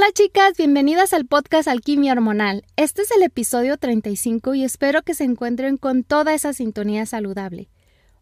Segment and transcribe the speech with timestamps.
[0.00, 2.64] Hola chicas, bienvenidas al podcast Alquimia Hormonal.
[2.76, 7.68] Este es el episodio 35 y espero que se encuentren con toda esa sintonía saludable.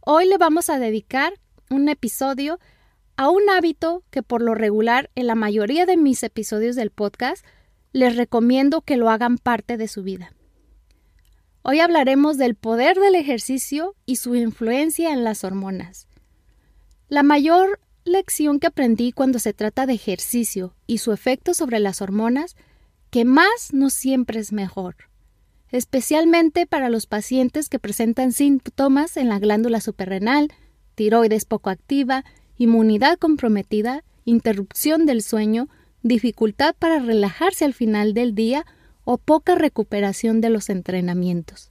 [0.00, 1.34] Hoy le vamos a dedicar
[1.68, 2.58] un episodio
[3.18, 7.44] a un hábito que por lo regular en la mayoría de mis episodios del podcast
[7.92, 10.32] les recomiendo que lo hagan parte de su vida.
[11.60, 16.08] Hoy hablaremos del poder del ejercicio y su influencia en las hormonas.
[17.10, 22.00] La mayor lección que aprendí cuando se trata de ejercicio y su efecto sobre las
[22.00, 22.56] hormonas,
[23.10, 24.96] que más no siempre es mejor,
[25.70, 30.52] especialmente para los pacientes que presentan síntomas en la glándula suprarrenal,
[30.94, 32.24] tiroides poco activa,
[32.56, 35.68] inmunidad comprometida, interrupción del sueño,
[36.02, 38.64] dificultad para relajarse al final del día
[39.04, 41.70] o poca recuperación de los entrenamientos.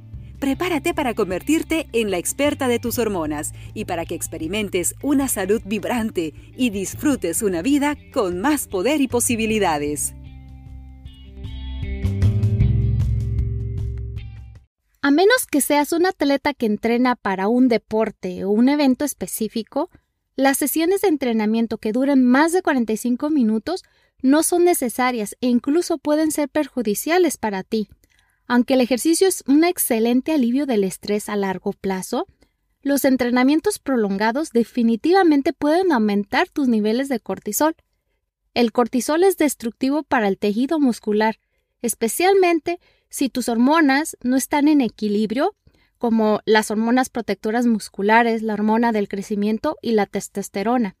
[0.41, 5.61] prepárate para convertirte en la experta de tus hormonas y para que experimentes una salud
[5.63, 10.15] vibrante y disfrutes una vida con más poder y posibilidades.
[15.03, 19.89] A menos que seas un atleta que entrena para un deporte o un evento específico,
[20.35, 23.83] las sesiones de entrenamiento que duren más de 45 minutos
[24.23, 27.89] no son necesarias e incluso pueden ser perjudiciales para ti.
[28.51, 32.27] Aunque el ejercicio es un excelente alivio del estrés a largo plazo,
[32.81, 37.77] los entrenamientos prolongados definitivamente pueden aumentar tus niveles de cortisol.
[38.53, 41.39] El cortisol es destructivo para el tejido muscular,
[41.81, 45.55] especialmente si tus hormonas no están en equilibrio,
[45.97, 50.97] como las hormonas protectoras musculares, la hormona del crecimiento y la testosterona.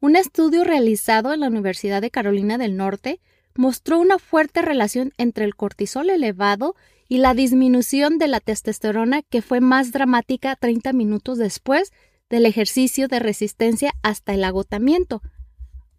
[0.00, 3.22] Un estudio realizado en la Universidad de Carolina del Norte
[3.54, 6.74] mostró una fuerte relación entre el cortisol elevado
[7.08, 11.92] y la disminución de la testosterona que fue más dramática 30 minutos después
[12.28, 15.20] del ejercicio de resistencia hasta el agotamiento.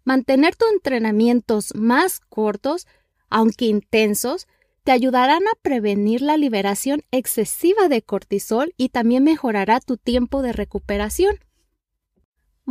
[0.04, 2.86] Mantener tus entrenamientos más cortos,
[3.28, 4.48] aunque intensos,
[4.84, 10.52] te ayudarán a prevenir la liberación excesiva de cortisol y también mejorará tu tiempo de
[10.52, 11.38] recuperación.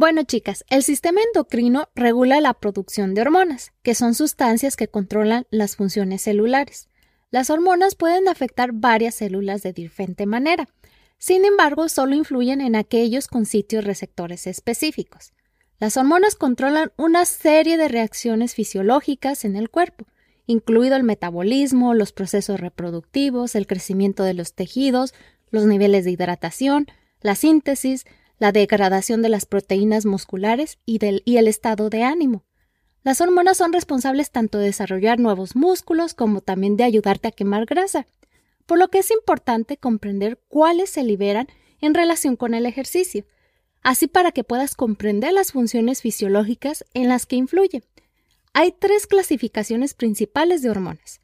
[0.02, 5.46] Bueno, chicas, el sistema endocrino regula la producción de hormonas, que son sustancias que controlan
[5.52, 6.90] las funciones celulares.
[7.30, 10.68] Las hormonas pueden afectar varias células de diferente manera.
[11.20, 15.34] Sin embargo, solo influyen en aquellos con sitios receptores específicos.
[15.80, 20.08] Las hormonas controlan una serie de reacciones fisiológicas en el cuerpo,
[20.48, 25.14] incluido el metabolismo, los procesos reproductivos, el crecimiento de los tejidos,
[25.52, 26.88] los niveles de hidratación,
[27.22, 28.08] la síntesis,
[28.42, 32.44] la degradación de las proteínas musculares y, del, y el estado de ánimo.
[33.04, 37.68] Las hormonas son responsables tanto de desarrollar nuevos músculos como también de ayudarte a quemar
[37.68, 38.08] grasa,
[38.66, 41.50] por lo que es importante comprender cuáles se liberan
[41.82, 43.26] en relación con el ejercicio,
[43.84, 47.84] así para que puedas comprender las funciones fisiológicas en las que influye.
[48.54, 51.22] Hay tres clasificaciones principales de hormonas,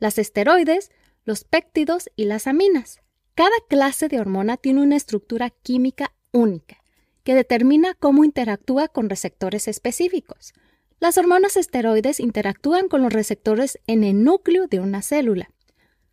[0.00, 0.90] las esteroides,
[1.24, 2.98] los péptidos y las aminas.
[3.36, 6.76] Cada clase de hormona tiene una estructura química única,
[7.24, 10.54] que determina cómo interactúa con receptores específicos.
[11.00, 15.50] Las hormonas esteroides interactúan con los receptores en el núcleo de una célula.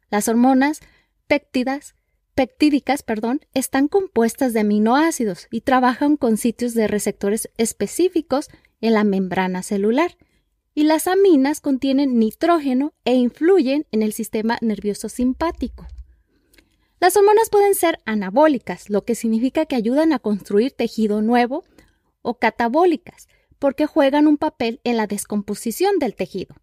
[0.09, 0.79] Las hormonas
[1.28, 1.95] péptidas,
[2.35, 8.50] peptídicas perdón, están compuestas de aminoácidos y trabajan con sitios de receptores específicos
[8.81, 10.17] en la membrana celular.
[10.75, 15.88] Y las aminas contienen nitrógeno e influyen en el sistema nervioso simpático.
[17.03, 21.66] Las hormonas pueden ser anabólicas, lo que significa que ayudan a construir tejido nuevo,
[22.22, 23.28] o catabólicas,
[23.59, 26.55] porque juegan un papel en la descomposición del tejido.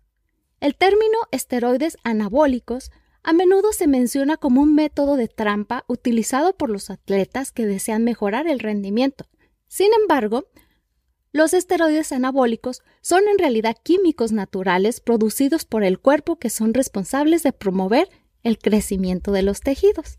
[0.59, 2.91] El término esteroides anabólicos
[3.23, 8.03] a menudo se menciona como un método de trampa utilizado por los atletas que desean
[8.03, 9.27] mejorar el rendimiento.
[9.69, 10.47] Sin embargo,
[11.33, 17.43] los esteroides anabólicos son en realidad químicos naturales producidos por el cuerpo que son responsables
[17.43, 18.09] de promover
[18.43, 20.19] el crecimiento de los tejidos.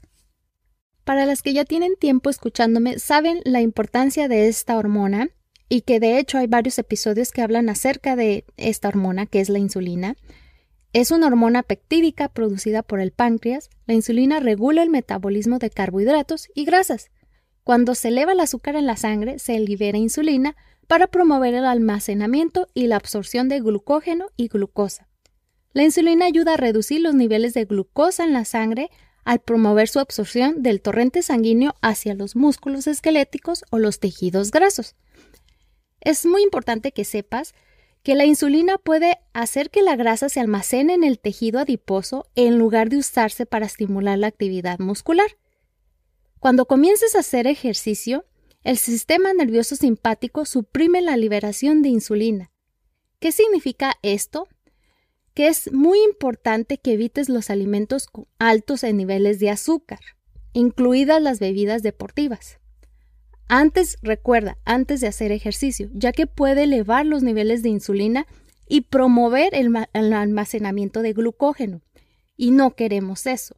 [1.12, 5.28] Para las que ya tienen tiempo escuchándome, saben la importancia de esta hormona
[5.68, 9.50] y que de hecho hay varios episodios que hablan acerca de esta hormona, que es
[9.50, 10.16] la insulina.
[10.94, 13.70] Es una hormona peptídica producida por el páncreas.
[13.88, 17.12] La insulina regula el metabolismo de carbohidratos y grasas.
[17.66, 20.56] Cuando se eleva el azúcar en la sangre, se libera insulina
[20.88, 25.10] para promover el almacenamiento y la absorción de glucógeno y glucosa.
[25.74, 28.90] La insulina ayuda a reducir los niveles de glucosa en la sangre
[29.32, 34.98] al promover su absorción del torrente sanguíneo hacia los músculos esqueléticos o los tejidos grasos.
[36.02, 37.56] Es muy importante que sepas
[38.04, 42.60] que la insulina puede hacer que la grasa se almacene en el tejido adiposo en
[42.60, 45.38] lugar de usarse para estimular la actividad muscular.
[46.42, 48.26] Cuando comiences a hacer ejercicio,
[48.66, 52.52] el sistema nervioso simpático suprime la liberación de insulina.
[53.22, 54.50] ¿Qué significa esto?
[55.34, 58.08] Que es muy importante que evites los alimentos
[58.40, 60.00] altos en niveles de azúcar,
[60.54, 62.60] incluidas las bebidas deportivas.
[63.48, 68.26] Antes, recuerda, antes de hacer ejercicio, ya que puede elevar los niveles de insulina
[68.72, 69.76] y promover el,
[70.14, 71.82] almacenamiento de glucógeno.
[72.38, 73.58] Y no queremos eso.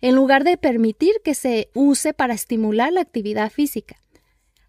[0.00, 3.96] En lugar de permitir que se use para estimular la actividad física.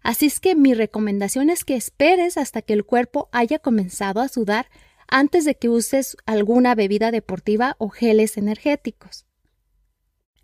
[0.02, 4.26] Así es que mi recomendación es que esperes hasta que el cuerpo haya comenzado a
[4.26, 4.66] sudar
[5.08, 9.26] antes de que uses alguna bebida deportiva o geles energéticos.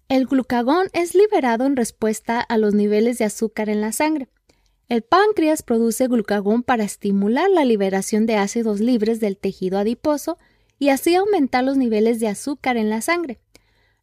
[0.09, 4.29] El glucagón es liberado en respuesta a los niveles de azúcar en la sangre.
[4.88, 10.37] El páncreas produce glucagón para estimular la liberación de ácidos libres del tejido adiposo
[10.79, 13.38] y así aumentar los niveles de azúcar en la sangre,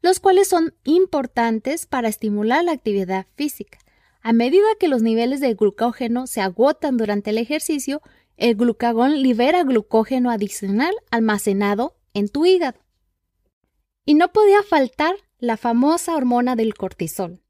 [0.01, 3.77] los cuales son importantes para estimular la actividad física.
[4.21, 8.01] A medida que los niveles de glucógeno se agotan durante el ejercicio,
[8.39, 12.79] el glucagón libera glucógeno adicional almacenado en tu hígado.
[14.05, 17.41] Y no podía faltar la famosa hormona del cortisol.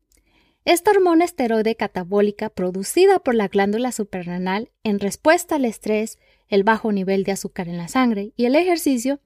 [0.65, 6.91] Esta hormona esteroide catabólica producida por la glándula suprarrenal en respuesta al estrés, el bajo
[6.91, 9.19] nivel de azúcar en la sangre y el ejercicio,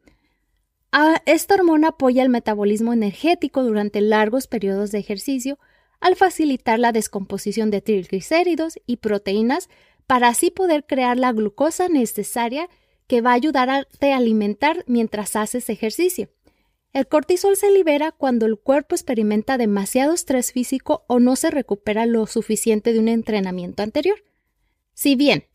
[1.26, 5.58] esta hormona apoya el metabolismo energético durante largos periodos de ejercicio
[6.00, 9.70] al facilitar la descomposición de triglicéridos y proteínas
[10.08, 12.70] para así poder crear la glucosa necesaria
[13.08, 16.30] que va a ayudarte a alimentar mientras haces ejercicio.
[16.94, 22.06] El cortisol se libera cuando el cuerpo experimenta demasiado estrés físico o no se recupera
[22.06, 24.24] lo suficiente de un entrenamiento anterior.
[24.94, 25.46] Si bien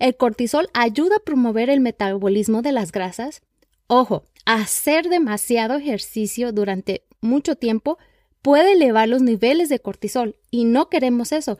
[0.00, 3.42] el cortisol ayuda a promover el metabolismo de las grasas,
[3.86, 7.98] ojo, hacer demasiado ejercicio durante mucho tiempo
[8.42, 11.58] puede elevar los niveles de cortisol y no queremos eso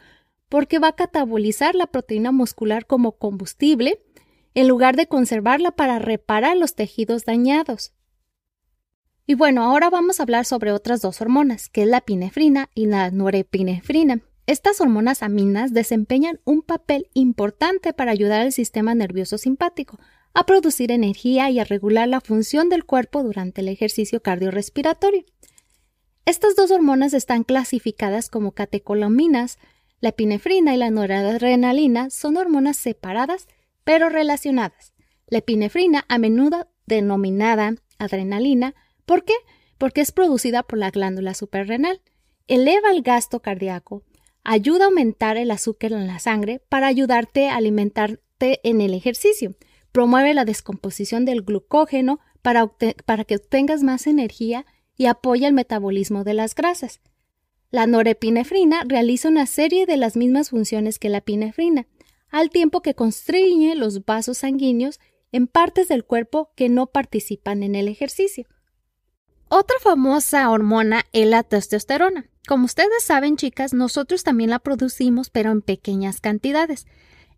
[0.48, 4.02] porque va a catabolizar la proteína muscular como combustible
[4.54, 7.92] en lugar de conservarla para reparar los tejidos dañados.
[9.26, 12.86] Y bueno, ahora vamos a hablar sobre otras dos hormonas, que es la pinefrina y
[12.86, 14.22] la norepinefrina.
[14.46, 19.98] Estas hormonas aminas desempeñan un papel importante para ayudar al sistema nervioso simpático
[20.32, 25.24] a producir energía y a regular la función del cuerpo durante el ejercicio cardiorrespiratorio.
[26.24, 29.58] Estas dos hormonas están clasificadas como catecolaminas.
[30.00, 33.48] La epinefrina y la noradrenalina son hormonas separadas
[33.84, 34.92] pero relacionadas.
[35.28, 38.74] La epinefrina, a menudo denominada adrenalina,
[39.08, 39.32] ¿Por qué?
[39.78, 42.02] Porque es producida por la glándula suprarrenal.
[42.46, 44.02] Eleva el gasto cardíaco,
[44.44, 49.54] ayuda a aumentar el azúcar en la sangre para ayudarte a alimentarte en el ejercicio.
[49.92, 52.70] Promueve la descomposición del glucógeno para,
[53.06, 57.00] para que obtengas más energía y apoya el metabolismo de las grasas.
[57.70, 61.86] La norepinefrina realiza una serie de las mismas funciones que la epinefrina,
[62.30, 65.00] al tiempo que constriñe los vasos sanguíneos
[65.32, 68.46] en partes del cuerpo que no participan en el ejercicio.
[69.48, 72.30] Otra famosa hormona es la testosterona.
[72.46, 76.86] Como ustedes saben, chicas, nosotros también la producimos, pero en pequeñas cantidades.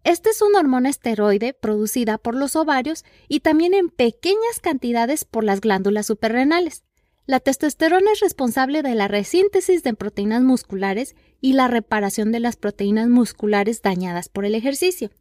[0.05, 5.43] Esta es una hormona esteroide producida por los ovarios y también en pequeñas cantidades por
[5.43, 6.85] las glándulas suprarrenales.
[7.31, 12.57] La testosterona es responsable de la resíntesis de proteínas musculares y la reparación de las
[12.57, 15.13] proteínas musculares dañadas por el ejercicio.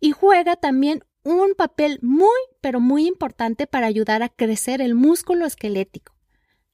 [0.00, 5.46] Y juega también un papel muy, pero muy importante para ayudar a crecer el músculo
[5.46, 6.16] esquelético.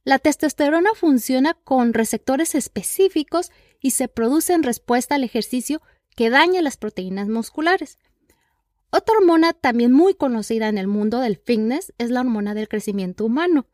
[0.05, 5.83] La testosterona funciona con receptores específicos y se produce en respuesta al ejercicio
[6.17, 7.99] que daña las proteínas musculares.
[8.91, 13.27] Otra hormona también muy conocida en el mundo del fitness es la hormona del crecimiento
[13.27, 13.67] humano.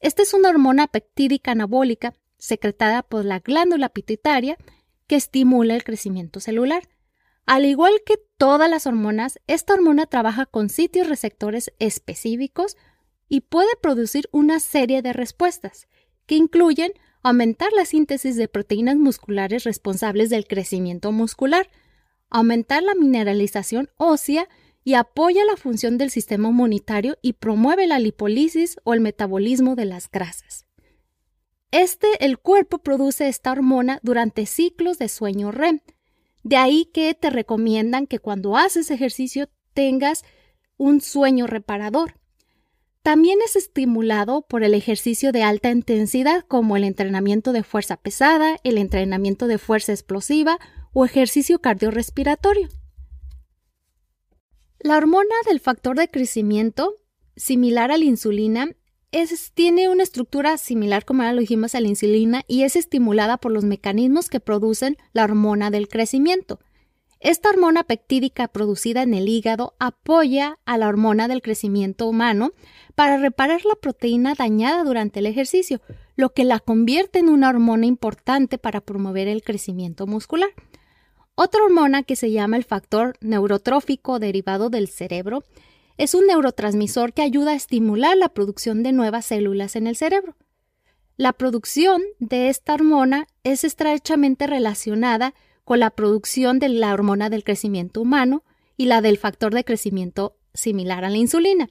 [0.00, 4.56] Esta es una hormona peptídica anabólica secretada por la glándula pituitaria
[5.06, 6.88] que estimula el crecimiento celular.
[7.46, 12.76] Al igual que todas las hormonas, esta hormona trabaja con sitios receptores específicos
[13.28, 15.88] y puede producir una serie de respuestas,
[16.26, 21.68] que incluyen aumentar la síntesis de proteínas musculares responsables del crecimiento muscular,
[22.30, 24.48] aumentar la mineralización ósea
[24.84, 29.84] y apoya la función del sistema inmunitario y promueve la lipólisis o el metabolismo de
[29.84, 30.66] las grasas.
[31.70, 35.80] Este, el cuerpo produce esta hormona durante ciclos de sueño REM.
[36.42, 40.24] De ahí que te recomiendan que cuando haces ejercicio tengas
[40.78, 42.14] un sueño reparador.
[43.02, 48.58] También es estimulado por el ejercicio de alta intensidad como el entrenamiento de fuerza pesada,
[48.64, 50.58] el entrenamiento de fuerza explosiva
[50.92, 52.68] o ejercicio cardiorrespiratorio.
[54.80, 56.94] La hormona del factor de crecimiento,
[57.34, 58.68] similar a la insulina,
[59.54, 63.50] tiene una estructura similar, como ya lo dijimos, a la insulina y es estimulada por
[63.50, 66.60] los mecanismos que producen la hormona del crecimiento.
[67.18, 72.52] Esta hormona peptídica producida en el hígado apoya a la hormona del crecimiento humano
[72.94, 75.80] para reparar la proteína dañada durante el ejercicio,
[76.14, 80.50] lo que la convierte en una hormona importante para promover el crecimiento muscular.
[81.40, 85.44] Otra hormona que se llama el factor neurotrófico derivado del cerebro
[85.96, 90.34] es un neurotransmisor que ayuda a estimular la producción de nuevas células en el cerebro.
[91.16, 97.44] La producción de esta hormona es estrechamente relacionada con la producción de la hormona del
[97.44, 98.42] crecimiento humano
[98.76, 101.70] y la del factor de crecimiento similar a la insulina.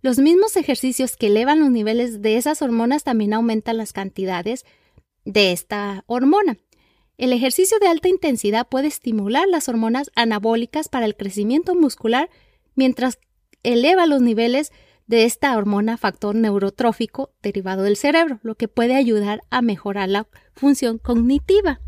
[0.00, 4.64] Los mismos ejercicios que elevan los niveles de esas hormonas también aumentan las cantidades
[5.26, 6.56] de esta hormona.
[7.22, 12.28] El ejercicio de alta intensidad puede estimular las hormonas anabólicas para el crecimiento muscular,
[12.74, 13.20] mientras
[13.62, 14.72] eleva los niveles
[15.06, 20.26] de esta hormona factor neurotrófico derivado del cerebro, lo que puede ayudar a mejorar la
[20.52, 21.80] función cognitiva.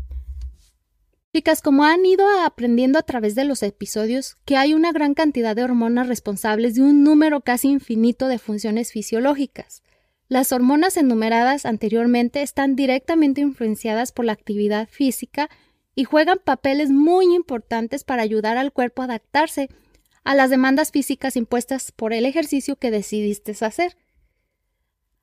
[1.33, 5.53] Chicas, como han ido aprendiendo a través de los episodios, que hay una gran cantidad
[5.53, 9.83] de hormonas responsables de un número casi infinito de funciones fisiológicas.
[10.27, 15.49] Las hormonas enumeradas anteriormente están directamente influenciadas por la actividad física
[15.93, 19.69] y juegan papeles muy importantes para ayudar al cuerpo a adaptarse
[20.23, 23.95] a las demandas físicas impuestas por el ejercicio que decidiste hacer.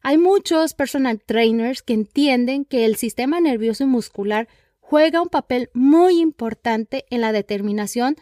[0.02, 5.70] Hay muchos personal trainers que entienden que el sistema nervioso y muscular juega un papel
[5.74, 8.16] muy importante en la determinación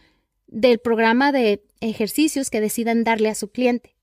[0.46, 3.96] del programa de ejercicios que decidan darle a su cliente.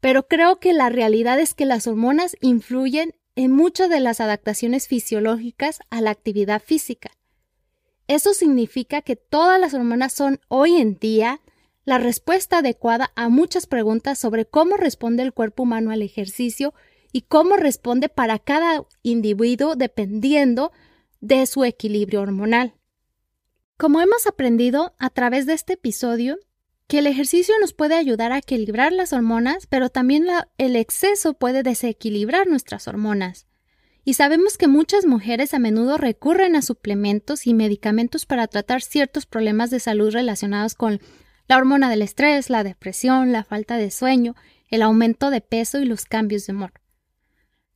[0.00, 4.88] Pero creo que la realidad es que las hormonas influyen en muchas de las adaptaciones
[4.88, 7.10] fisiológicas a la actividad física.
[8.08, 11.40] Eso significa que todas las hormonas son hoy en día
[11.84, 16.74] la respuesta adecuada a muchas preguntas sobre cómo responde el cuerpo humano al ejercicio
[17.12, 20.72] y cómo responde para cada individuo dependiendo
[21.20, 22.74] de su equilibrio hormonal.
[23.76, 26.38] Como hemos aprendido a través de este episodio,
[26.90, 30.26] que el ejercicio nos puede ayudar a equilibrar las hormonas, pero también
[30.58, 33.46] el exceso puede desequilibrar nuestras hormonas.
[34.04, 39.24] Y sabemos que muchas mujeres a menudo recurren a suplementos y medicamentos para tratar ciertos
[39.24, 41.00] problemas de salud relacionados con
[41.46, 44.34] la hormona del estrés, la depresión, la falta de sueño,
[44.66, 46.72] el aumento de peso y los cambios de humor.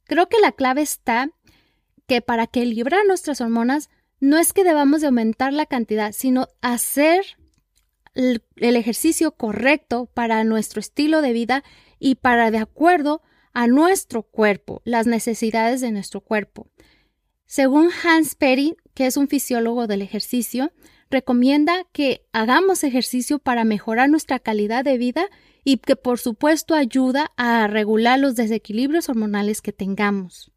[0.07, 1.31] Creo que la clave está
[2.09, 7.25] que para equilibrar nuestras hormonas no es que debamos de aumentar la cantidad, sino hacer
[8.15, 11.65] el, ejercicio correcto para nuestro estilo de vida
[11.99, 16.69] y para de acuerdo a nuestro cuerpo, las necesidades de nuestro cuerpo.
[17.47, 20.73] Según Hans Perry, que es un fisiólogo del ejercicio,
[21.11, 25.27] recomienda que hagamos ejercicio para mejorar nuestra calidad de vida
[25.63, 30.54] y que por supuesto ayuda a regular los desequilibrios hormonales que tengamos.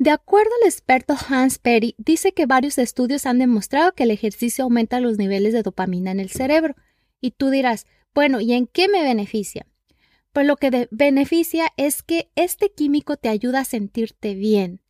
[0.00, 4.64] De acuerdo al experto Hans Perry, dice que varios estudios han demostrado que el ejercicio
[4.64, 6.74] aumenta los niveles de dopamina en el cerebro.
[7.20, 9.66] Y tú dirás, bueno, ¿y en qué me beneficia?
[10.32, 14.80] Pues lo que beneficia es que este químico te ayuda a sentirte bien,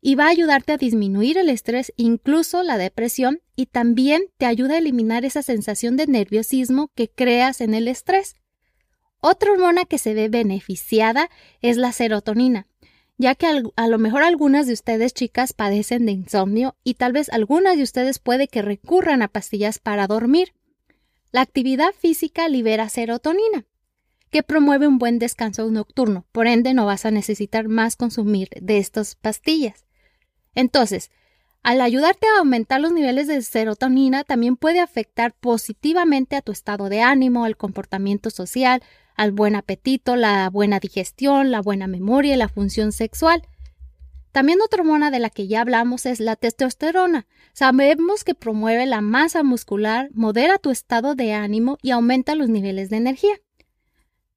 [0.00, 4.74] y va a ayudarte a disminuir el estrés, incluso la depresión, y también te ayuda
[4.74, 8.34] a eliminar esa sensación de nerviosismo que creas en el estrés.
[9.20, 12.66] Otra hormona que se ve beneficiada es la serotonina,
[13.18, 17.28] ya que a lo mejor algunas de ustedes chicas padecen de insomnio y tal vez
[17.30, 20.54] algunas de ustedes puede que recurran a pastillas para dormir.
[21.32, 23.66] La actividad física libera serotonina,
[24.30, 28.78] que promueve un buen descanso nocturno, por ende no vas a necesitar más consumir de
[28.78, 29.84] estas pastillas.
[30.54, 31.10] Entonces,
[31.64, 36.88] al ayudarte a aumentar los niveles de serotonina, también puede afectar positivamente a tu estado
[36.88, 38.82] de ánimo, al comportamiento social,
[39.18, 43.42] al buen apetito, la buena digestión, la buena memoria y la función sexual.
[44.30, 47.26] También otra hormona de la que ya hablamos es la testosterona.
[47.52, 52.90] Sabemos que promueve la masa muscular, modera tu estado de ánimo y aumenta los niveles
[52.90, 53.34] de energía.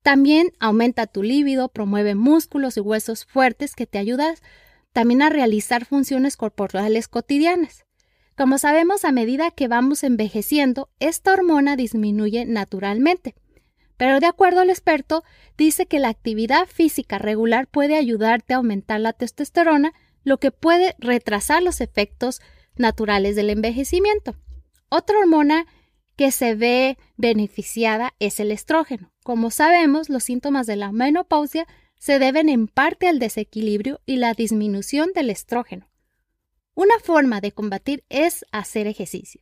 [0.01, 4.33] También aumenta tu líbido, promueve músculos y huesos fuertes que te ayudan
[4.93, 7.85] también a realizar funciones corporales cotidianas.
[8.35, 13.35] Como sabemos, a medida que vamos envejeciendo, esta hormona disminuye naturalmente,
[14.01, 15.23] Pero de acuerdo al experto,
[15.59, 19.93] dice que la actividad física regular puede ayudarte a aumentar la testosterona,
[20.23, 22.41] lo que puede retrasar los efectos
[22.75, 24.33] naturales del envejecimiento.
[24.89, 25.67] Otra hormona
[26.15, 29.13] que se ve beneficiada es el estrógeno.
[29.23, 31.67] Como sabemos, los síntomas de la menopausia
[31.99, 35.91] se deben en parte al desequilibrio y la disminución del estrógeno.
[36.73, 39.41] Una forma de combatir es hacer ejercicio.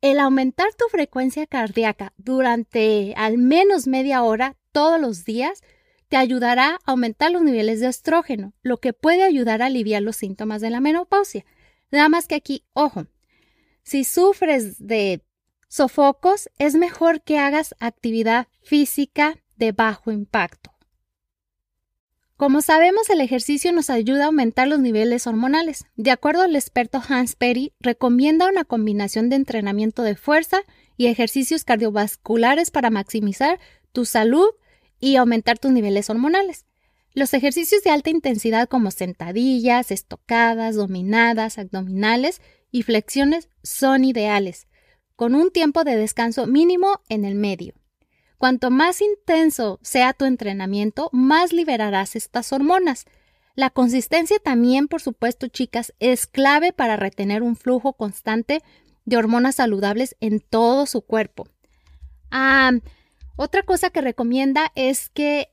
[0.00, 5.62] El aumentar tu frecuencia cardíaca durante al menos media hora todos los días
[6.08, 10.16] te ayudará a aumentar los niveles de estrógeno, lo que puede ayudar a aliviar los
[10.16, 11.44] síntomas de la menopausia.
[11.90, 13.06] Nada más que aquí, ojo,
[13.82, 15.22] si sufres de
[15.68, 20.75] sofocos, es mejor que hagas actividad física de bajo impacto.
[22.36, 25.86] Como sabemos, el ejercicio nos ayuda a aumentar los niveles hormonales.
[25.96, 30.58] De acuerdo al experto Hans Perry, recomienda una combinación de entrenamiento de fuerza
[30.98, 33.58] y ejercicios cardiovasculares para maximizar
[33.92, 34.48] tu salud
[35.00, 36.66] y aumentar tus niveles hormonales.
[37.14, 44.66] Los ejercicios de alta intensidad como sentadillas, estocadas, dominadas, abdominales y flexiones son ideales,
[45.16, 47.72] con un tiempo de descanso mínimo en el medio.
[48.38, 53.06] Cuanto más intenso sea tu entrenamiento, más liberarás estas hormonas.
[53.54, 58.62] La consistencia también, por supuesto, chicas, es clave para retener un flujo constante
[59.06, 61.48] de hormonas saludables en todo su cuerpo.
[62.30, 62.72] Ah,
[63.36, 65.50] otra cosa que recomienda es que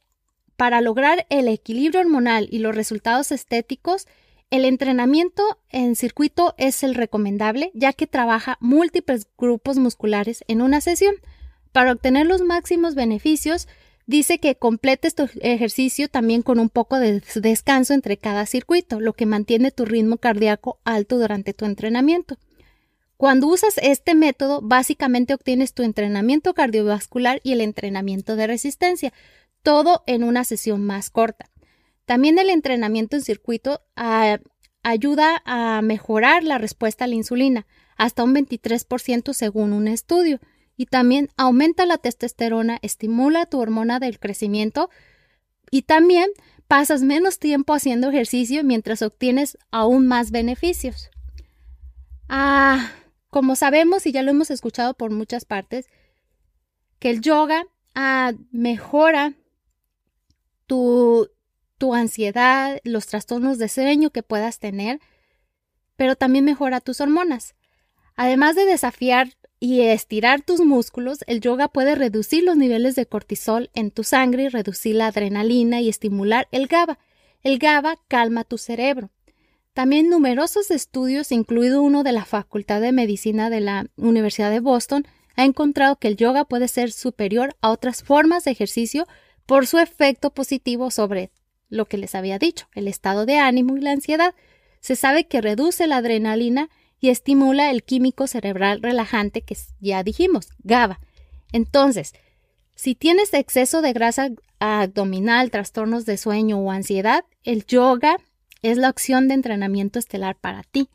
[0.58, 4.08] para lograr el equilibrio hormonal y los resultados estéticos,
[4.50, 10.80] el entrenamiento en circuito es el recomendable, ya que trabaja múltiples grupos musculares en una
[10.80, 11.16] sesión.
[11.74, 13.68] Para obtener los máximos beneficios,
[14.06, 19.14] dice que completes tu ejercicio también con un poco de descanso entre cada circuito, lo
[19.14, 22.38] que mantiene tu ritmo cardíaco alto durante tu entrenamiento.
[23.18, 29.12] Cuando usas este método, básicamente obtienes tu entrenamiento cardiovascular y el entrenamiento de resistencia,
[29.64, 31.50] todo en una sesión más corta.
[32.06, 34.38] También el entrenamiento en circuito ah,
[34.84, 37.66] ayuda a mejorar la respuesta a la insulina,
[37.98, 40.40] hasta un 23% según un estudio
[40.76, 44.90] y también aumenta la testosterona, estimula tu hormona del crecimiento
[45.72, 46.30] y también
[46.68, 51.10] pasas menos tiempo haciendo ejercicio mientras obtienes aún más beneficios.
[52.30, 52.92] Ah,
[53.30, 55.88] como sabemos y ya lo hemos escuchado por muchas partes,
[57.00, 59.34] que el yoga ah, mejora
[60.66, 61.30] tu,
[61.78, 65.00] tu ansiedad, los trastornos de sueño que puedas tener,
[65.96, 67.56] pero también mejora tus hormonas.
[68.16, 73.70] Además de desafiar y estirar tus músculos, el yoga puede reducir los niveles de cortisol
[73.74, 77.00] en tu sangre, reducir la adrenalina y estimular el GABA.
[77.44, 79.10] El GABA calma tu cerebro.
[79.72, 85.08] También numerosos estudios, incluido uno de la Facultad de Medicina de la Universidad de Boston,
[85.38, 89.08] ha encontrado que el yoga puede ser superior a otras formas de ejercicio
[89.46, 91.32] por su efecto positivo sobre
[91.70, 94.36] lo que les había dicho, el estado de ánimo y la ansiedad.
[94.82, 96.70] Se sabe que reduce la adrenalina
[97.04, 101.02] y estimula el químico cerebral relajante que ya dijimos, GABA.
[101.52, 102.14] Entonces,
[102.76, 108.16] si tienes exceso de grasa abdominal, trastornos de sueño o ansiedad, el yoga
[108.62, 110.88] es la opción de entrenamiento estelar para ti.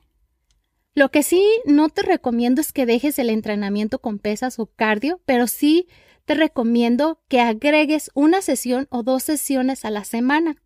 [0.94, 5.21] Lo que sí no te recomiendo es que dejes el entrenamiento con pesas o cardio,
[5.27, 5.88] pero sí
[6.25, 10.57] te recomiendo que agregues una sesión o dos sesiones a la semana.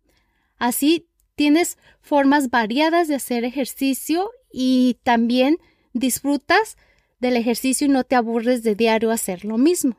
[0.57, 5.57] Así tienes formas variadas de hacer ejercicio y también
[5.91, 6.77] disfrutas
[7.19, 9.97] del ejercicio y no te aburres de diario hacer lo mismo.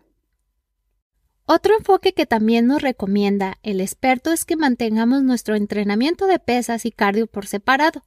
[1.47, 6.87] Otro enfoque que también nos recomienda el experto es que mantengamos nuestro entrenamiento de pesas
[6.87, 8.03] y cardio por separado.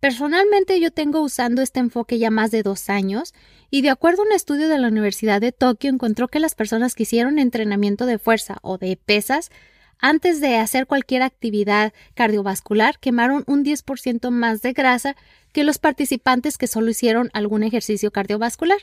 [0.00, 3.34] Personalmente yo tengo usando este enfoque ya más de dos años
[3.70, 6.94] y de acuerdo a un estudio de la Universidad de Tokio encontró que las personas
[6.94, 9.50] que hicieron entrenamiento de fuerza o de pesas
[9.98, 15.14] antes de hacer cualquier actividad cardiovascular quemaron un 10% más de grasa
[15.52, 18.78] que los participantes que solo hicieron algún ejercicio cardiovascular.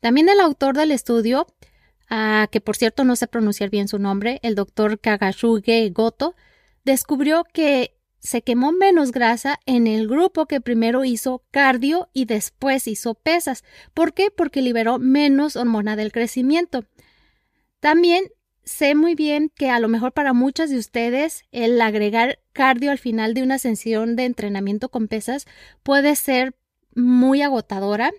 [0.00, 1.46] También el autor del estudio,
[2.10, 6.34] ah, que por cierto no sé pronunciar bien su nombre, el doctor Kagashuge Goto,
[6.84, 12.88] descubrió que se quemó menos grasa en el grupo que primero hizo cardio y después
[12.88, 13.64] hizo pesas.
[13.92, 14.30] ¿Por qué?
[14.30, 16.86] Porque liberó menos hormona del crecimiento.
[17.80, 18.24] También
[18.64, 22.98] sé muy bien que a lo mejor para muchas de ustedes el agregar cardio al
[22.98, 25.46] final de una sesión de entrenamiento con pesas
[25.82, 26.54] puede ser
[26.94, 28.12] muy agotadora,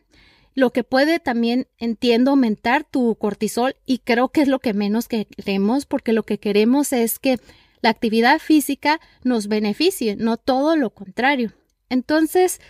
[0.53, 5.07] lo que puede también, entiendo, aumentar tu cortisol y creo que es lo que menos
[5.07, 7.39] queremos porque lo que queremos es que
[7.81, 11.51] la actividad física nos beneficie, no todo lo contrario.
[11.89, 12.61] Entonces,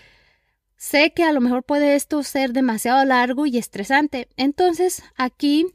[0.78, 4.28] sé que a lo mejor puede esto ser demasiado largo y estresante.
[4.36, 5.68] Entonces, aquí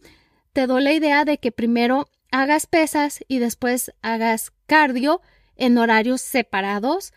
[0.53, 5.21] te doy la idea de que primero hagas pesas y después hagas cardio
[5.57, 7.13] en horarios separados.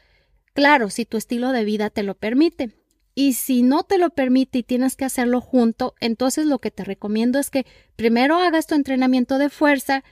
[0.53, 2.75] Claro, si tu estilo de vida te lo permite.
[3.15, 6.83] Y si no te lo permite y tienes que hacerlo junto, entonces lo que te
[6.83, 7.65] recomiendo es que
[7.95, 10.03] primero hagas tu entrenamiento de fuerza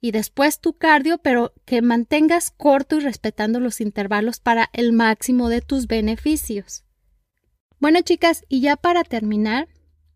[0.00, 5.48] y después tu cardio, pero que mantengas corto y respetando los intervalos para el máximo
[5.48, 6.84] de tus beneficios.
[7.80, 9.68] Bueno, chicas, y ya para terminar,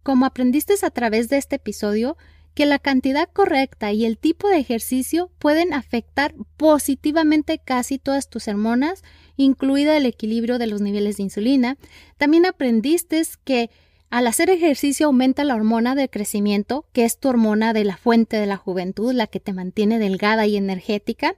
[0.03, 2.17] como aprendiste a través de este episodio,
[2.59, 8.49] que la cantidad correcta y el tipo de ejercicio pueden afectar positivamente casi todas tus
[8.49, 9.05] hormonas,
[9.37, 11.79] incluida el equilibrio de los niveles de insulina.
[12.17, 13.71] También aprendiste que
[14.11, 18.39] al hacer ejercicio aumenta la hormona del crecimiento, que es tu hormona de la fuente
[18.39, 21.37] de la juventud, la que te mantiene delgada y energética.